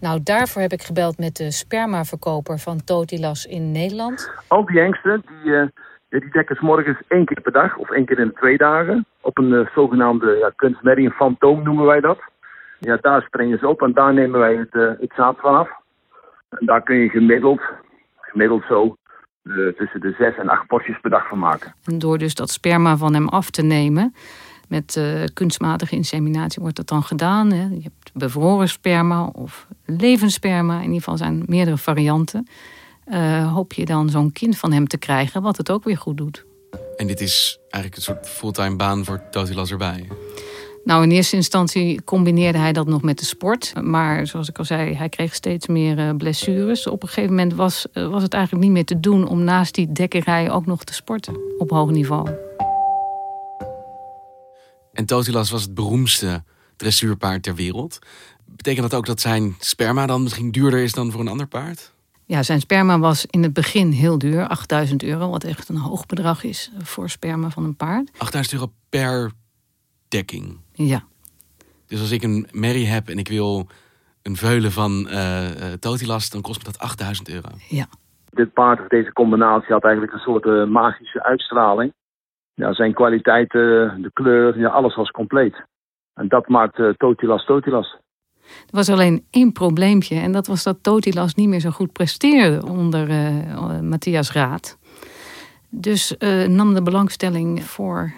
Nou, 0.00 0.20
daarvoor 0.22 0.62
heb 0.62 0.72
ik 0.72 0.82
gebeld 0.82 1.18
met 1.18 1.36
de 1.36 1.50
spermaverkoper 1.50 2.58
van 2.58 2.84
Totilas 2.84 3.46
in 3.46 3.72
Nederland. 3.72 4.30
Al 4.46 4.64
die 4.66 4.78
hengsten, 4.78 5.24
die, 5.26 5.52
uh, 5.52 5.66
die 6.08 6.30
dekken 6.30 6.56
morgens 6.60 6.98
één 7.08 7.24
keer 7.24 7.40
per 7.40 7.52
dag 7.52 7.76
of 7.76 7.90
één 7.90 8.04
keer 8.04 8.18
in 8.18 8.26
de 8.26 8.34
twee 8.34 8.56
dagen. 8.56 9.06
Op 9.20 9.38
een 9.38 9.52
uh, 9.52 9.66
zogenaamde 9.74 10.36
ja, 10.40 10.52
kunstmerrie, 10.56 11.06
een 11.06 11.12
fantoom 11.12 11.62
noemen 11.62 11.86
wij 11.86 12.00
dat. 12.00 12.18
Ja, 12.78 12.98
daar 13.00 13.22
springen 13.22 13.58
ze 13.58 13.68
op 13.68 13.82
en 13.82 13.92
daar 13.92 14.14
nemen 14.14 14.40
wij 14.40 14.56
het, 14.56 14.74
uh, 14.74 14.90
het 15.00 15.12
zaad 15.16 15.36
vanaf. 15.38 15.68
En 16.48 16.66
daar 16.66 16.82
kun 16.82 16.96
je 16.96 17.08
gemiddeld, 17.08 17.60
gemiddeld 18.32 18.64
zo 18.68 18.96
uh, 19.42 19.72
tussen 19.72 20.00
de 20.00 20.14
zes 20.18 20.36
en 20.36 20.48
acht 20.48 20.66
porties 20.66 21.00
per 21.00 21.10
dag 21.10 21.28
van 21.28 21.38
maken. 21.38 21.74
En 21.84 21.98
door 21.98 22.18
dus 22.18 22.34
dat 22.34 22.50
sperma 22.50 22.96
van 22.96 23.14
hem 23.14 23.28
af 23.28 23.50
te 23.50 23.62
nemen, 23.62 24.14
met 24.68 24.96
uh, 24.96 25.24
kunstmatige 25.34 25.96
inseminatie 25.96 26.62
wordt 26.62 26.76
dat 26.76 26.88
dan 26.88 27.02
gedaan. 27.02 27.52
Hè. 27.52 27.62
Je 27.62 27.82
hebt 27.82 28.10
bevroren 28.14 28.68
sperma 28.68 29.26
of 29.26 29.66
levenssperma, 29.84 30.76
in 30.76 30.82
ieder 30.82 30.98
geval 30.98 31.16
zijn 31.16 31.42
meerdere 31.46 31.76
varianten. 31.78 32.48
Uh, 33.06 33.52
hoop 33.52 33.72
je 33.72 33.84
dan 33.84 34.08
zo'n 34.08 34.32
kind 34.32 34.58
van 34.58 34.72
hem 34.72 34.86
te 34.86 34.98
krijgen, 34.98 35.42
wat 35.42 35.56
het 35.56 35.70
ook 35.70 35.84
weer 35.84 35.98
goed 35.98 36.16
doet. 36.16 36.44
En 36.96 37.06
dit 37.06 37.20
is 37.20 37.58
eigenlijk 37.70 37.96
een 37.96 38.02
soort 38.02 38.28
fulltime 38.28 38.76
baan 38.76 39.04
voor 39.04 39.22
Totilas 39.30 39.70
erbij? 39.70 40.08
Nou, 40.84 41.02
in 41.02 41.10
eerste 41.10 41.36
instantie 41.36 42.04
combineerde 42.04 42.58
hij 42.58 42.72
dat 42.72 42.86
nog 42.86 43.02
met 43.02 43.18
de 43.18 43.24
sport. 43.24 43.72
Maar 43.82 44.26
zoals 44.26 44.48
ik 44.48 44.58
al 44.58 44.64
zei, 44.64 44.94
hij 44.94 45.08
kreeg 45.08 45.34
steeds 45.34 45.66
meer 45.66 45.98
uh, 45.98 46.16
blessures. 46.16 46.86
Op 46.86 47.02
een 47.02 47.08
gegeven 47.08 47.30
moment 47.30 47.54
was, 47.54 47.86
uh, 47.94 48.08
was 48.08 48.22
het 48.22 48.34
eigenlijk 48.34 48.64
niet 48.64 48.72
meer 48.72 48.84
te 48.84 49.00
doen 49.00 49.28
om 49.28 49.44
naast 49.44 49.74
die 49.74 49.92
dekkerij 49.92 50.50
ook 50.50 50.66
nog 50.66 50.84
te 50.84 50.92
sporten 50.94 51.36
op 51.58 51.70
hoog 51.70 51.90
niveau. 51.90 52.30
En 54.92 55.06
Totilas 55.06 55.50
was 55.50 55.62
het 55.62 55.74
beroemdste 55.74 56.44
dressuurpaard 56.76 57.42
ter 57.42 57.54
wereld. 57.54 57.98
Betekent 58.44 58.90
dat 58.90 58.98
ook 58.98 59.06
dat 59.06 59.20
zijn 59.20 59.56
sperma 59.58 60.06
dan 60.06 60.22
misschien 60.22 60.50
duurder 60.50 60.80
is 60.80 60.92
dan 60.92 61.10
voor 61.10 61.20
een 61.20 61.28
ander 61.28 61.46
paard? 61.46 61.92
Ja, 62.26 62.42
zijn 62.42 62.60
sperma 62.60 62.98
was 62.98 63.26
in 63.26 63.42
het 63.42 63.52
begin 63.52 63.90
heel 63.90 64.18
duur, 64.18 64.48
8000 64.48 65.02
euro, 65.02 65.30
wat 65.30 65.44
echt 65.44 65.68
een 65.68 65.76
hoog 65.76 66.06
bedrag 66.06 66.44
is 66.44 66.70
voor 66.82 67.10
sperma 67.10 67.50
van 67.50 67.64
een 67.64 67.76
paard. 67.76 68.10
8000 68.16 68.54
euro 68.54 68.72
per 68.88 69.32
dekking. 70.08 70.61
Ja. 70.72 71.02
Dus 71.86 72.00
als 72.00 72.10
ik 72.10 72.22
een 72.22 72.46
merrie 72.52 72.86
heb 72.86 73.08
en 73.08 73.18
ik 73.18 73.28
wil 73.28 73.66
een 74.22 74.36
veulen 74.36 74.72
van 74.72 75.06
uh, 75.08 75.44
uh, 75.44 75.72
Totilas, 75.80 76.30
dan 76.30 76.40
kost 76.40 76.58
me 76.58 76.64
dat 76.64 76.78
8000 76.78 77.28
euro. 77.28 77.48
Ja. 77.68 77.86
Dit 78.30 78.52
paard 78.52 78.80
of 78.80 78.86
deze 78.86 79.12
combinatie 79.12 79.72
had 79.72 79.84
eigenlijk 79.84 80.12
een 80.12 80.18
soort 80.18 80.44
uh, 80.44 80.64
magische 80.64 81.22
uitstraling. 81.22 81.92
Ja, 82.54 82.74
zijn 82.74 82.94
kwaliteiten, 82.94 83.98
de 84.02 84.10
kleur, 84.12 84.58
ja, 84.58 84.68
alles 84.68 84.94
was 84.94 85.10
compleet. 85.10 85.64
En 86.14 86.28
dat 86.28 86.48
maakt 86.48 86.80
Totilas 86.96 87.44
Totilas. 87.44 87.96
Er 88.42 88.76
was 88.76 88.88
alleen 88.88 89.26
één 89.30 89.52
probleempje 89.52 90.20
en 90.20 90.32
dat 90.32 90.46
was 90.46 90.62
dat 90.62 90.82
Totilas 90.82 91.34
niet 91.34 91.48
meer 91.48 91.60
zo 91.60 91.70
goed 91.70 91.92
presteerde 91.92 92.66
onder 92.66 93.08
Matthias 93.82 94.32
Raad. 94.32 94.78
Dus 95.68 96.16
nam 96.46 96.74
de 96.74 96.82
belangstelling 96.82 97.64
voor 97.64 98.12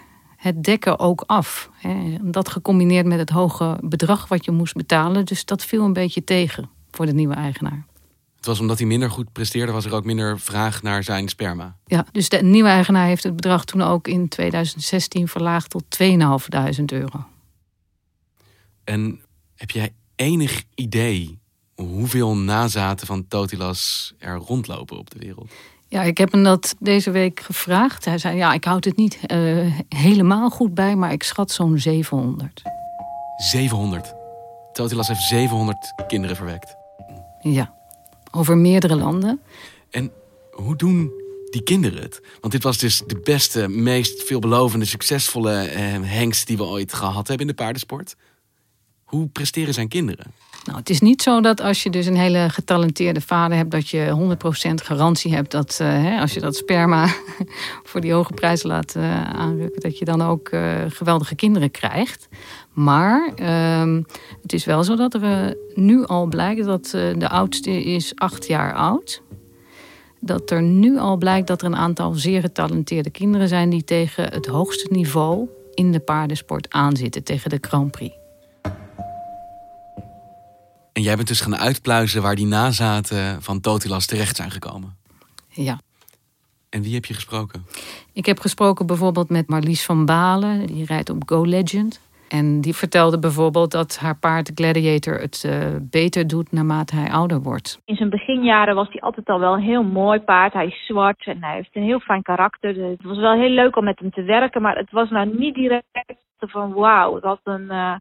het 0.45 0.65
dekken 0.65 0.99
ook 0.99 1.23
af. 1.27 1.71
Hè. 1.73 2.17
Dat 2.21 2.49
gecombineerd 2.49 3.07
met 3.07 3.19
het 3.19 3.31
hoge 3.31 3.79
bedrag 3.81 4.29
wat 4.29 4.45
je 4.45 4.51
moest 4.51 4.75
betalen. 4.75 5.25
Dus 5.25 5.45
dat 5.45 5.65
viel 5.65 5.85
een 5.85 5.93
beetje 5.93 6.25
tegen 6.25 6.71
voor 6.91 7.07
de 7.07 7.13
nieuwe 7.13 7.35
eigenaar. 7.35 7.87
Het 8.37 8.47
was 8.47 8.61
omdat 8.61 8.79
hij 8.79 8.87
minder 8.87 9.11
goed 9.11 9.33
presteerde, 9.33 9.73
was 9.73 9.85
er 9.85 9.95
ook 9.95 10.05
minder 10.05 10.41
vraag 10.41 10.83
naar 10.83 11.03
zijn 11.03 11.29
sperma. 11.29 11.77
Ja, 11.87 12.07
dus 12.13 12.29
de 12.29 12.43
nieuwe 12.43 12.69
eigenaar 12.69 13.07
heeft 13.07 13.23
het 13.23 13.37
bedrag 13.37 13.65
toen 13.65 13.83
ook 13.83 14.09
in 14.09 14.29
2016 14.29 15.29
verlaagd 15.29 15.71
tot 15.71 15.85
2.500 16.03 16.85
euro. 16.85 17.25
En 18.85 19.21
heb 19.55 19.71
jij 19.71 19.93
enig 20.15 20.63
idee 20.75 21.39
hoeveel 21.75 22.37
nazaten 22.37 23.07
van 23.07 23.29
Totilas 23.29 24.15
er 24.19 24.37
rondlopen 24.37 24.99
op 24.99 25.11
de 25.11 25.19
wereld? 25.19 25.53
Ja, 25.95 26.03
ik 26.03 26.19
heb 26.19 26.33
hem 26.33 26.43
dat 26.43 26.75
deze 26.79 27.11
week 27.11 27.41
gevraagd. 27.41 28.05
Hij 28.05 28.19
zei, 28.19 28.37
ja, 28.37 28.53
ik 28.53 28.65
houd 28.65 28.85
het 28.85 28.97
niet 28.97 29.19
uh, 29.27 29.79
helemaal 29.89 30.51
goed 30.51 30.75
bij, 30.75 30.97
maar 30.97 31.13
ik 31.13 31.23
schat 31.23 31.51
zo'n 31.51 31.79
700. 31.79 32.63
700? 33.37 34.15
Totilas 34.73 35.09
heeft 35.09 35.23
700 35.23 35.93
kinderen 36.07 36.37
verwekt. 36.37 36.77
Ja, 37.41 37.75
over 38.31 38.57
meerdere 38.57 38.97
landen. 38.97 39.41
En 39.91 40.13
hoe 40.51 40.77
doen 40.77 41.13
die 41.51 41.63
kinderen 41.63 42.03
het? 42.03 42.23
Want 42.41 42.53
dit 42.53 42.63
was 42.63 42.79
dus 42.79 43.03
de 43.07 43.21
beste, 43.25 43.69
meest 43.69 44.23
veelbelovende, 44.23 44.85
succesvolle 44.85 45.61
eh, 45.61 45.83
hengst 46.03 46.47
die 46.47 46.57
we 46.57 46.65
ooit 46.65 46.93
gehad 46.93 47.29
hebben 47.29 47.47
in 47.47 47.53
de 47.57 47.63
paardensport. 47.63 48.17
Hoe 49.05 49.29
presteren 49.29 49.75
zijn 49.75 49.89
kinderen? 49.89 50.27
Nou, 50.65 50.79
het 50.79 50.91
is 50.91 51.01
niet 51.01 51.23
zo 51.23 51.41
dat 51.41 51.61
als 51.61 51.83
je 51.83 51.91
dus 51.91 52.07
een 52.07 52.17
hele 52.17 52.47
getalenteerde 52.51 53.21
vader 53.21 53.57
hebt, 53.57 53.71
dat 53.71 53.89
je 53.89 54.37
100% 54.71 54.75
garantie 54.75 55.35
hebt 55.35 55.51
dat 55.51 55.79
uh, 55.83 55.89
hè, 55.89 56.21
als 56.21 56.35
je 56.35 56.41
dat 56.41 56.57
sperma 56.57 57.07
voor 57.89 58.01
die 58.01 58.13
hoge 58.13 58.33
prijs 58.33 58.63
laat 58.63 58.95
uh, 58.97 59.25
aanrukken, 59.25 59.81
dat 59.81 59.99
je 59.99 60.05
dan 60.05 60.23
ook 60.23 60.49
uh, 60.49 60.75
geweldige 60.89 61.35
kinderen 61.35 61.71
krijgt. 61.71 62.29
Maar 62.73 63.33
ehm, 63.37 64.03
het 64.43 64.53
is 64.53 64.65
wel 64.65 64.85
zo 64.85 64.97
dat 64.97 65.15
er 65.15 65.57
nu 65.75 66.05
al 66.07 66.27
blijkt 66.27 66.65
dat 66.65 66.89
de 66.91 67.29
oudste 67.29 67.85
is 67.85 68.13
acht 68.15 68.47
jaar 68.47 68.75
oud. 68.75 69.23
Dat 70.21 70.51
er 70.51 70.63
nu 70.63 70.99
al 70.99 71.17
blijkt 71.17 71.47
dat 71.47 71.61
er 71.61 71.67
een 71.67 71.77
aantal 71.77 72.13
zeer 72.13 72.41
getalenteerde 72.41 73.11
kinderen 73.11 73.49
zijn 73.49 73.71
die 73.71 73.85
tegen 73.85 74.33
het 74.33 74.47
hoogste 74.47 74.89
niveau 74.91 75.49
in 75.75 75.93
de 75.93 76.01
paardensport 76.01 76.73
aanzitten, 76.73 77.25
tegen 77.25 77.51
de 77.51 77.59
Grand 77.61 77.91
Prix. 77.91 78.24
En 80.95 81.03
jij 81.03 81.17
bent 81.17 81.29
dus 81.29 81.41
gaan 81.41 81.57
uitpluizen 81.57 82.23
waar 82.23 82.35
die 82.35 82.47
nazaten 82.47 83.43
van 83.43 83.61
Totilas 83.61 84.07
terecht 84.07 84.37
zijn 84.37 84.51
gekomen. 84.51 84.97
Ja. 85.49 85.79
En 86.71 86.83
wie 86.83 86.95
heb 86.95 87.05
je 87.05 87.15
gesproken? 87.15 87.65
Ik 88.13 88.27
heb 88.27 88.39
gesproken 88.39 88.87
bijvoorbeeld 88.87 89.29
met 89.29 89.49
Marlies 89.49 89.85
van 89.85 90.05
Balen. 90.05 90.67
Die 90.67 90.85
rijdt 90.85 91.11
op 91.11 91.23
Go 91.27 91.45
Legend. 91.45 92.01
En 92.29 92.61
die 92.61 92.75
vertelde 92.75 93.19
bijvoorbeeld 93.19 93.71
dat 93.71 93.99
haar 93.99 94.19
paard 94.19 94.51
Gladiator 94.55 95.21
het 95.21 95.45
uh, 95.47 95.77
beter 95.81 96.27
doet 96.27 96.53
naarmate 96.53 96.97
hij 96.97 97.11
ouder 97.11 97.43
wordt. 97.43 97.81
In 97.85 97.97
zijn 97.97 98.11
beginjaren 98.11 98.75
was 98.75 98.89
hij 98.89 99.01
altijd 99.01 99.29
al 99.29 99.41
wel 99.41 99.53
een 99.53 99.63
heel 99.63 99.83
mooi 99.83 100.21
paard. 100.21 100.53
Hij 100.53 100.67
is 100.67 100.87
zwart 100.87 101.27
en 101.27 101.43
hij 101.43 101.55
heeft 101.55 101.77
een 101.77 101.83
heel 101.83 102.01
fijn 102.01 102.23
karakter. 102.23 102.75
Dus 102.75 102.91
het 102.91 103.03
was 103.03 103.19
wel 103.19 103.35
heel 103.35 103.51
leuk 103.51 103.77
om 103.77 103.85
met 103.85 103.99
hem 103.99 104.11
te 104.11 104.23
werken, 104.23 104.63
maar 104.63 104.77
het 104.77 104.91
was 104.91 105.11
nou 105.11 105.37
niet 105.39 105.55
direct 105.55 105.85
van 106.39 106.73
wauw, 106.73 107.21
wat 107.21 107.41
een, 107.45 107.67
uh, 107.71 107.97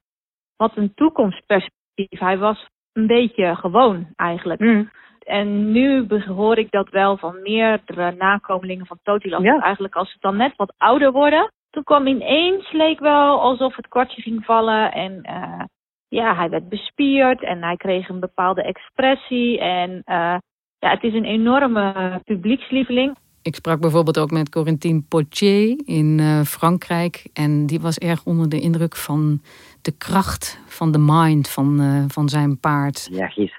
wat 0.56 0.72
een 0.76 0.94
toekomstperspectief. 0.96 2.20
Hij 2.20 2.38
was 2.38 2.68
een 2.94 3.08
beetje 3.08 3.56
gewoon 3.56 4.08
eigenlijk. 4.16 4.60
Mm. 4.60 4.90
En 5.24 5.72
nu 5.72 6.08
hoor 6.28 6.58
ik 6.58 6.72
dat 6.72 6.90
wel 6.90 7.18
van 7.18 7.42
meerdere 7.42 8.12
nakomelingen 8.12 8.86
van 8.86 9.00
Totilas. 9.04 9.44
Ja. 9.44 9.60
Eigenlijk 9.60 9.96
als 9.96 10.12
ze 10.12 10.18
dan 10.20 10.38
net 10.38 10.54
wat 10.56 10.74
ouder 10.78 11.12
worden. 11.12 11.52
Toen 11.70 11.84
kwam 11.84 12.08
ineens, 12.08 12.72
leek 12.72 13.00
wel 13.00 13.42
alsof 13.42 13.76
het 13.76 13.88
kwartje 13.88 14.22
ging 14.22 14.46
vallen. 14.46 14.92
En 14.92 15.22
uh, 15.30 15.64
ja, 16.08 16.36
hij 16.36 16.50
werd 16.50 16.70
bespierd 16.70 17.44
en 17.44 17.64
hij 17.64 17.76
kreeg 17.76 18.10
een 18.10 18.20
bepaalde 18.20 18.64
expressie. 18.64 19.60
En 19.60 19.92
uh, 19.92 20.38
ja, 20.80 20.90
het 20.90 21.04
is 21.04 21.14
een 21.14 21.26
enorme 21.26 22.22
publiekslieveling. 22.24 23.18
Ik 23.42 23.56
sprak 23.56 23.80
bijvoorbeeld 23.80 24.20
ook 24.20 24.32
met 24.32 24.50
Corentine 24.50 25.02
Potier 25.10 25.82
in 25.86 26.18
uh, 26.20 26.42
Frankrijk. 26.42 27.30
En 27.34 27.66
die 27.66 27.80
was 27.80 27.98
erg 27.98 28.26
onder 28.26 28.50
de 28.50 28.60
indruk 28.60 28.96
van 28.96 29.42
de 29.84 29.98
kracht 29.98 30.60
van 30.66 30.92
de 30.92 31.00
mind 31.00 31.50
van, 31.50 31.82
uh, 31.82 32.04
van 32.08 32.30
zijn 32.30 32.60
paard. 32.60 33.08
Ja, 33.12 33.18
yeah, 33.18 33.36
he's 33.36 33.54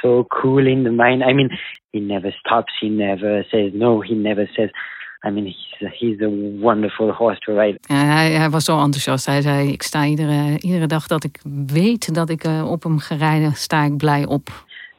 so 0.00 0.24
cool 0.28 0.66
in 0.66 0.82
the 0.82 0.90
mind. 0.90 1.22
I 1.22 1.32
mean, 1.32 1.58
he 1.90 2.00
never 2.00 2.32
stops, 2.32 2.78
he 2.80 2.88
never 2.88 3.44
says 3.48 3.72
no, 3.72 4.02
he 4.02 4.14
never 4.14 4.46
says... 4.46 4.70
I 5.26 5.30
mean, 5.30 5.44
he's, 5.44 5.90
he's 5.98 6.20
a 6.20 6.30
wonderful 6.60 7.12
horse 7.12 7.40
to 7.40 7.52
ride. 7.52 7.78
Ja, 7.80 7.94
hij, 7.94 8.30
hij, 8.30 8.50
was 8.50 8.64
zo 8.64 8.72
enthousiast. 8.72 9.26
Hij 9.26 9.40
zei, 9.40 9.72
ik 9.72 9.82
sta 9.82 10.04
iedere, 10.04 10.58
iedere 10.58 10.86
dag 10.86 11.06
dat 11.06 11.24
ik 11.24 11.40
weet 11.66 12.14
dat 12.14 12.30
ik 12.30 12.44
uh, 12.44 12.70
op 12.70 12.82
hem 12.82 12.98
ga 12.98 13.14
rijden, 13.14 13.52
sta 13.52 13.84
ik 13.84 13.96
blij 13.96 14.26
op. 14.26 14.48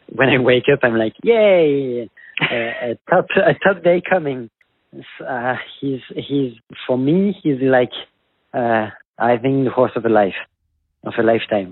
When 0.05 0.29
I 0.29 0.37
wake 0.41 0.71
up, 0.71 0.83
I'm 0.83 0.97
like, 0.97 1.15
yay! 1.19 2.09
uh, 2.41 2.91
a 2.91 2.95
top 3.05 3.29
a 3.37 3.53
top 3.59 3.83
day 3.83 4.01
coming. 4.01 4.49
Uh, 5.19 5.55
he's 5.79 6.01
he's 6.15 6.59
for 6.85 6.97
me 6.97 7.37
he's 7.43 7.59
like 7.61 7.93
uh, 8.53 8.89
I 9.17 9.37
think 9.37 9.65
the 9.65 9.71
horse 9.71 9.95
of 9.95 10.05
a 10.05 10.09
life 10.09 10.37
of 10.99 11.17
a 11.17 11.23
lifetime. 11.23 11.71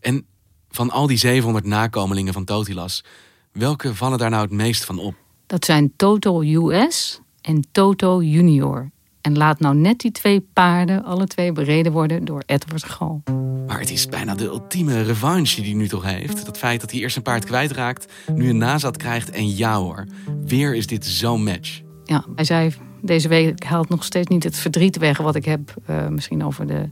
En 0.00 0.26
van 0.68 0.90
al 0.90 1.06
die 1.06 1.16
700 1.16 1.64
nakomelingen 1.64 2.32
van 2.32 2.44
Totilas, 2.44 3.04
welke 3.52 3.94
vallen 3.94 4.18
daar 4.18 4.30
nou 4.30 4.42
het 4.42 4.52
meest 4.52 4.84
van 4.84 4.98
op? 4.98 5.14
Dat 5.46 5.64
zijn 5.64 5.92
Toto 5.96 6.42
US 6.42 7.20
en 7.40 7.64
Toto 7.72 8.22
Junior. 8.22 8.90
En 9.20 9.36
laat 9.36 9.60
nou 9.60 9.74
net 9.74 9.98
die 9.98 10.10
twee 10.10 10.40
paarden 10.40 11.04
alle 11.04 11.26
twee 11.26 11.52
bereden 11.52 11.92
worden 11.92 12.24
door 12.24 12.42
Edward 12.46 12.84
Gal. 12.84 13.22
Maar 13.66 13.80
het 13.80 13.90
is 13.90 14.06
bijna 14.06 14.34
de 14.34 14.44
ultieme 14.44 15.02
revanche 15.02 15.54
die 15.56 15.64
hij 15.64 15.80
nu 15.80 15.88
toch 15.88 16.04
heeft. 16.04 16.46
Dat 16.46 16.58
feit 16.58 16.80
dat 16.80 16.90
hij 16.90 17.00
eerst 17.00 17.16
een 17.16 17.22
paard 17.22 17.44
kwijtraakt, 17.44 18.12
nu 18.34 18.48
een 18.48 18.56
nazat 18.56 18.96
krijgt 18.96 19.30
en 19.30 19.56
ja 19.56 19.76
hoor. 19.76 20.06
Weer 20.44 20.74
is 20.74 20.86
dit 20.86 21.06
zo'n 21.06 21.44
match. 21.44 21.80
Ja, 22.04 22.24
hij 22.34 22.44
zei 22.44 22.72
deze 23.00 23.28
week 23.28 23.64
haalt 23.64 23.88
nog 23.88 24.04
steeds 24.04 24.28
niet 24.28 24.44
het 24.44 24.56
verdriet 24.56 24.96
weg 24.96 25.18
wat 25.18 25.34
ik 25.34 25.44
heb. 25.44 25.74
Uh, 25.90 26.08
misschien 26.08 26.44
over 26.44 26.66
de, 26.66 26.90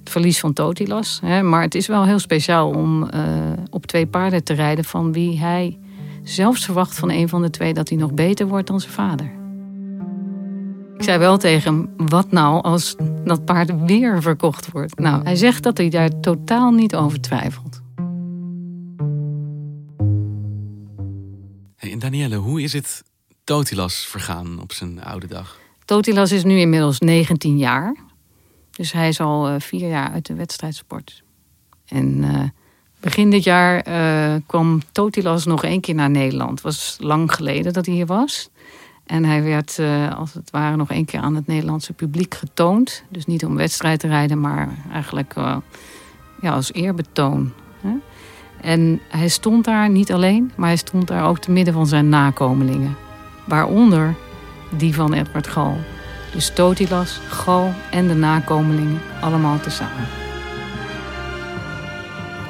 het 0.00 0.10
verlies 0.10 0.40
van 0.40 0.52
Totilas. 0.52 1.20
Hè. 1.24 1.42
Maar 1.42 1.62
het 1.62 1.74
is 1.74 1.86
wel 1.86 2.04
heel 2.04 2.18
speciaal 2.18 2.70
om 2.70 3.02
uh, 3.02 3.10
op 3.70 3.86
twee 3.86 4.06
paarden 4.06 4.44
te 4.44 4.52
rijden 4.52 4.84
van 4.84 5.12
wie 5.12 5.38
hij 5.38 5.78
zelfs 6.22 6.64
verwacht 6.64 6.98
van 6.98 7.10
een 7.10 7.28
van 7.28 7.42
de 7.42 7.50
twee 7.50 7.74
dat 7.74 7.88
hij 7.88 7.98
nog 7.98 8.12
beter 8.12 8.46
wordt 8.46 8.66
dan 8.66 8.80
zijn 8.80 8.92
vader. 8.92 9.38
Ik 10.96 11.06
zei 11.06 11.18
wel 11.18 11.38
tegen 11.38 11.74
hem, 11.74 12.08
wat 12.08 12.30
nou 12.30 12.62
als 12.62 12.96
dat 13.24 13.44
paard 13.44 13.84
weer 13.84 14.22
verkocht 14.22 14.70
wordt? 14.72 14.98
Nou, 14.98 15.22
hij 15.22 15.36
zegt 15.36 15.62
dat 15.62 15.76
hij 15.76 15.88
daar 15.88 16.20
totaal 16.20 16.70
niet 16.70 16.94
over 16.94 17.20
twijfelt. 17.20 17.80
Hey, 21.76 21.92
en 21.92 21.98
Danielle, 21.98 22.36
hoe 22.36 22.62
is 22.62 22.72
het 22.72 23.02
Totilas 23.44 24.06
vergaan 24.06 24.60
op 24.60 24.72
zijn 24.72 25.02
oude 25.02 25.26
dag? 25.26 25.58
Totilas 25.84 26.32
is 26.32 26.44
nu 26.44 26.58
inmiddels 26.58 26.98
19 26.98 27.58
jaar. 27.58 27.96
Dus 28.70 28.92
hij 28.92 29.08
is 29.08 29.20
al 29.20 29.50
uh, 29.50 29.54
vier 29.58 29.88
jaar 29.88 30.10
uit 30.10 30.26
de 30.26 30.34
wedstrijdsport. 30.34 31.22
En 31.86 32.16
uh, 32.16 32.42
begin 33.00 33.30
dit 33.30 33.44
jaar 33.44 33.88
uh, 33.88 34.40
kwam 34.46 34.80
Totilas 34.92 35.44
nog 35.44 35.64
één 35.64 35.80
keer 35.80 35.94
naar 35.94 36.10
Nederland. 36.10 36.50
Het 36.50 36.60
was 36.60 36.96
lang 37.00 37.34
geleden 37.34 37.72
dat 37.72 37.86
hij 37.86 37.94
hier 37.94 38.06
was. 38.06 38.50
En 39.06 39.24
hij 39.24 39.42
werd 39.42 39.80
als 40.16 40.34
het 40.34 40.50
ware 40.50 40.76
nog 40.76 40.90
één 40.90 41.04
keer 41.04 41.20
aan 41.20 41.34
het 41.34 41.46
Nederlandse 41.46 41.92
publiek 41.92 42.34
getoond. 42.34 43.04
Dus 43.08 43.26
niet 43.26 43.44
om 43.44 43.56
wedstrijd 43.56 44.00
te 44.00 44.06
rijden, 44.06 44.40
maar 44.40 44.68
eigenlijk 44.92 45.34
ja, 46.40 46.52
als 46.52 46.72
eerbetoon. 46.72 47.52
Hè? 47.80 47.94
En 48.60 49.00
hij 49.08 49.28
stond 49.28 49.64
daar 49.64 49.90
niet 49.90 50.12
alleen, 50.12 50.52
maar 50.56 50.68
hij 50.68 50.76
stond 50.76 51.08
daar 51.08 51.28
ook 51.28 51.38
te 51.38 51.50
midden 51.50 51.74
van 51.74 51.86
zijn 51.86 52.08
nakomelingen. 52.08 52.96
Waaronder 53.44 54.14
die 54.76 54.94
van 54.94 55.12
Edward 55.12 55.46
Gal. 55.46 55.76
Dus 56.32 56.50
Totilas, 56.54 57.20
Gal 57.28 57.74
en 57.90 58.08
de 58.08 58.14
nakomelingen 58.14 59.00
allemaal 59.20 59.60
tezamen. 59.60 60.06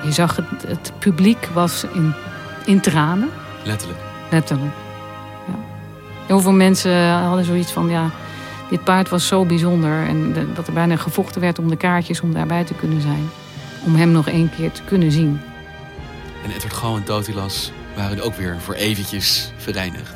Je 0.05 0.13
zag 0.13 0.37
het, 0.37 0.47
het 0.67 0.93
publiek 0.99 1.49
was 1.53 1.85
in, 1.93 2.15
in 2.65 2.81
tranen. 2.81 3.31
Letterlijk. 3.65 4.01
Letterlijk. 4.31 4.73
Heel 6.27 6.41
veel 6.41 6.53
mensen 6.53 7.09
hadden 7.13 7.45
zoiets 7.45 7.73
van, 7.73 7.89
ja, 7.89 8.11
dit 8.71 8.85
paard 8.85 9.09
was 9.09 9.27
zo 9.27 9.45
bijzonder. 9.45 10.07
En 10.07 10.33
de, 10.33 10.53
dat 10.53 10.67
er 10.67 10.73
bijna 10.73 10.97
gevochten 10.97 11.41
werd 11.41 11.59
om 11.59 11.69
de 11.69 11.77
kaartjes 11.77 12.21
om 12.21 12.33
daarbij 12.33 12.65
te 12.65 12.75
kunnen 12.75 13.01
zijn. 13.01 13.31
Om 13.85 13.95
hem 13.95 14.11
nog 14.11 14.29
één 14.29 14.51
keer 14.57 14.73
te 14.73 14.83
kunnen 14.83 15.13
zien. 15.13 15.41
En 16.45 16.51
Edward 16.51 16.75
Gal 16.75 16.97
en 16.97 17.05
Totilas 17.05 17.73
waren 17.97 18.23
ook 18.23 18.35
weer 18.35 18.57
voor 18.61 18.75
eventjes 18.75 19.53
verenigd. 19.57 20.15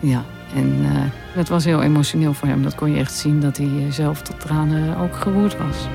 Ja, 0.00 0.24
en 0.54 0.78
uh, 0.82 0.88
dat 1.34 1.48
was 1.48 1.64
heel 1.64 1.82
emotioneel 1.82 2.34
voor 2.34 2.48
hem. 2.48 2.62
Dat 2.62 2.74
kon 2.74 2.90
je 2.92 2.98
echt 2.98 3.14
zien 3.14 3.40
dat 3.40 3.56
hij 3.56 3.86
zelf 3.90 4.22
tot 4.22 4.40
tranen 4.40 4.96
ook 4.96 5.16
geroerd 5.16 5.56
was. 5.58 5.88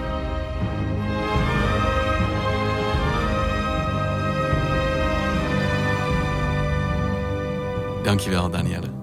Dankjewel, 8.04 8.50
Danielle. 8.50 9.03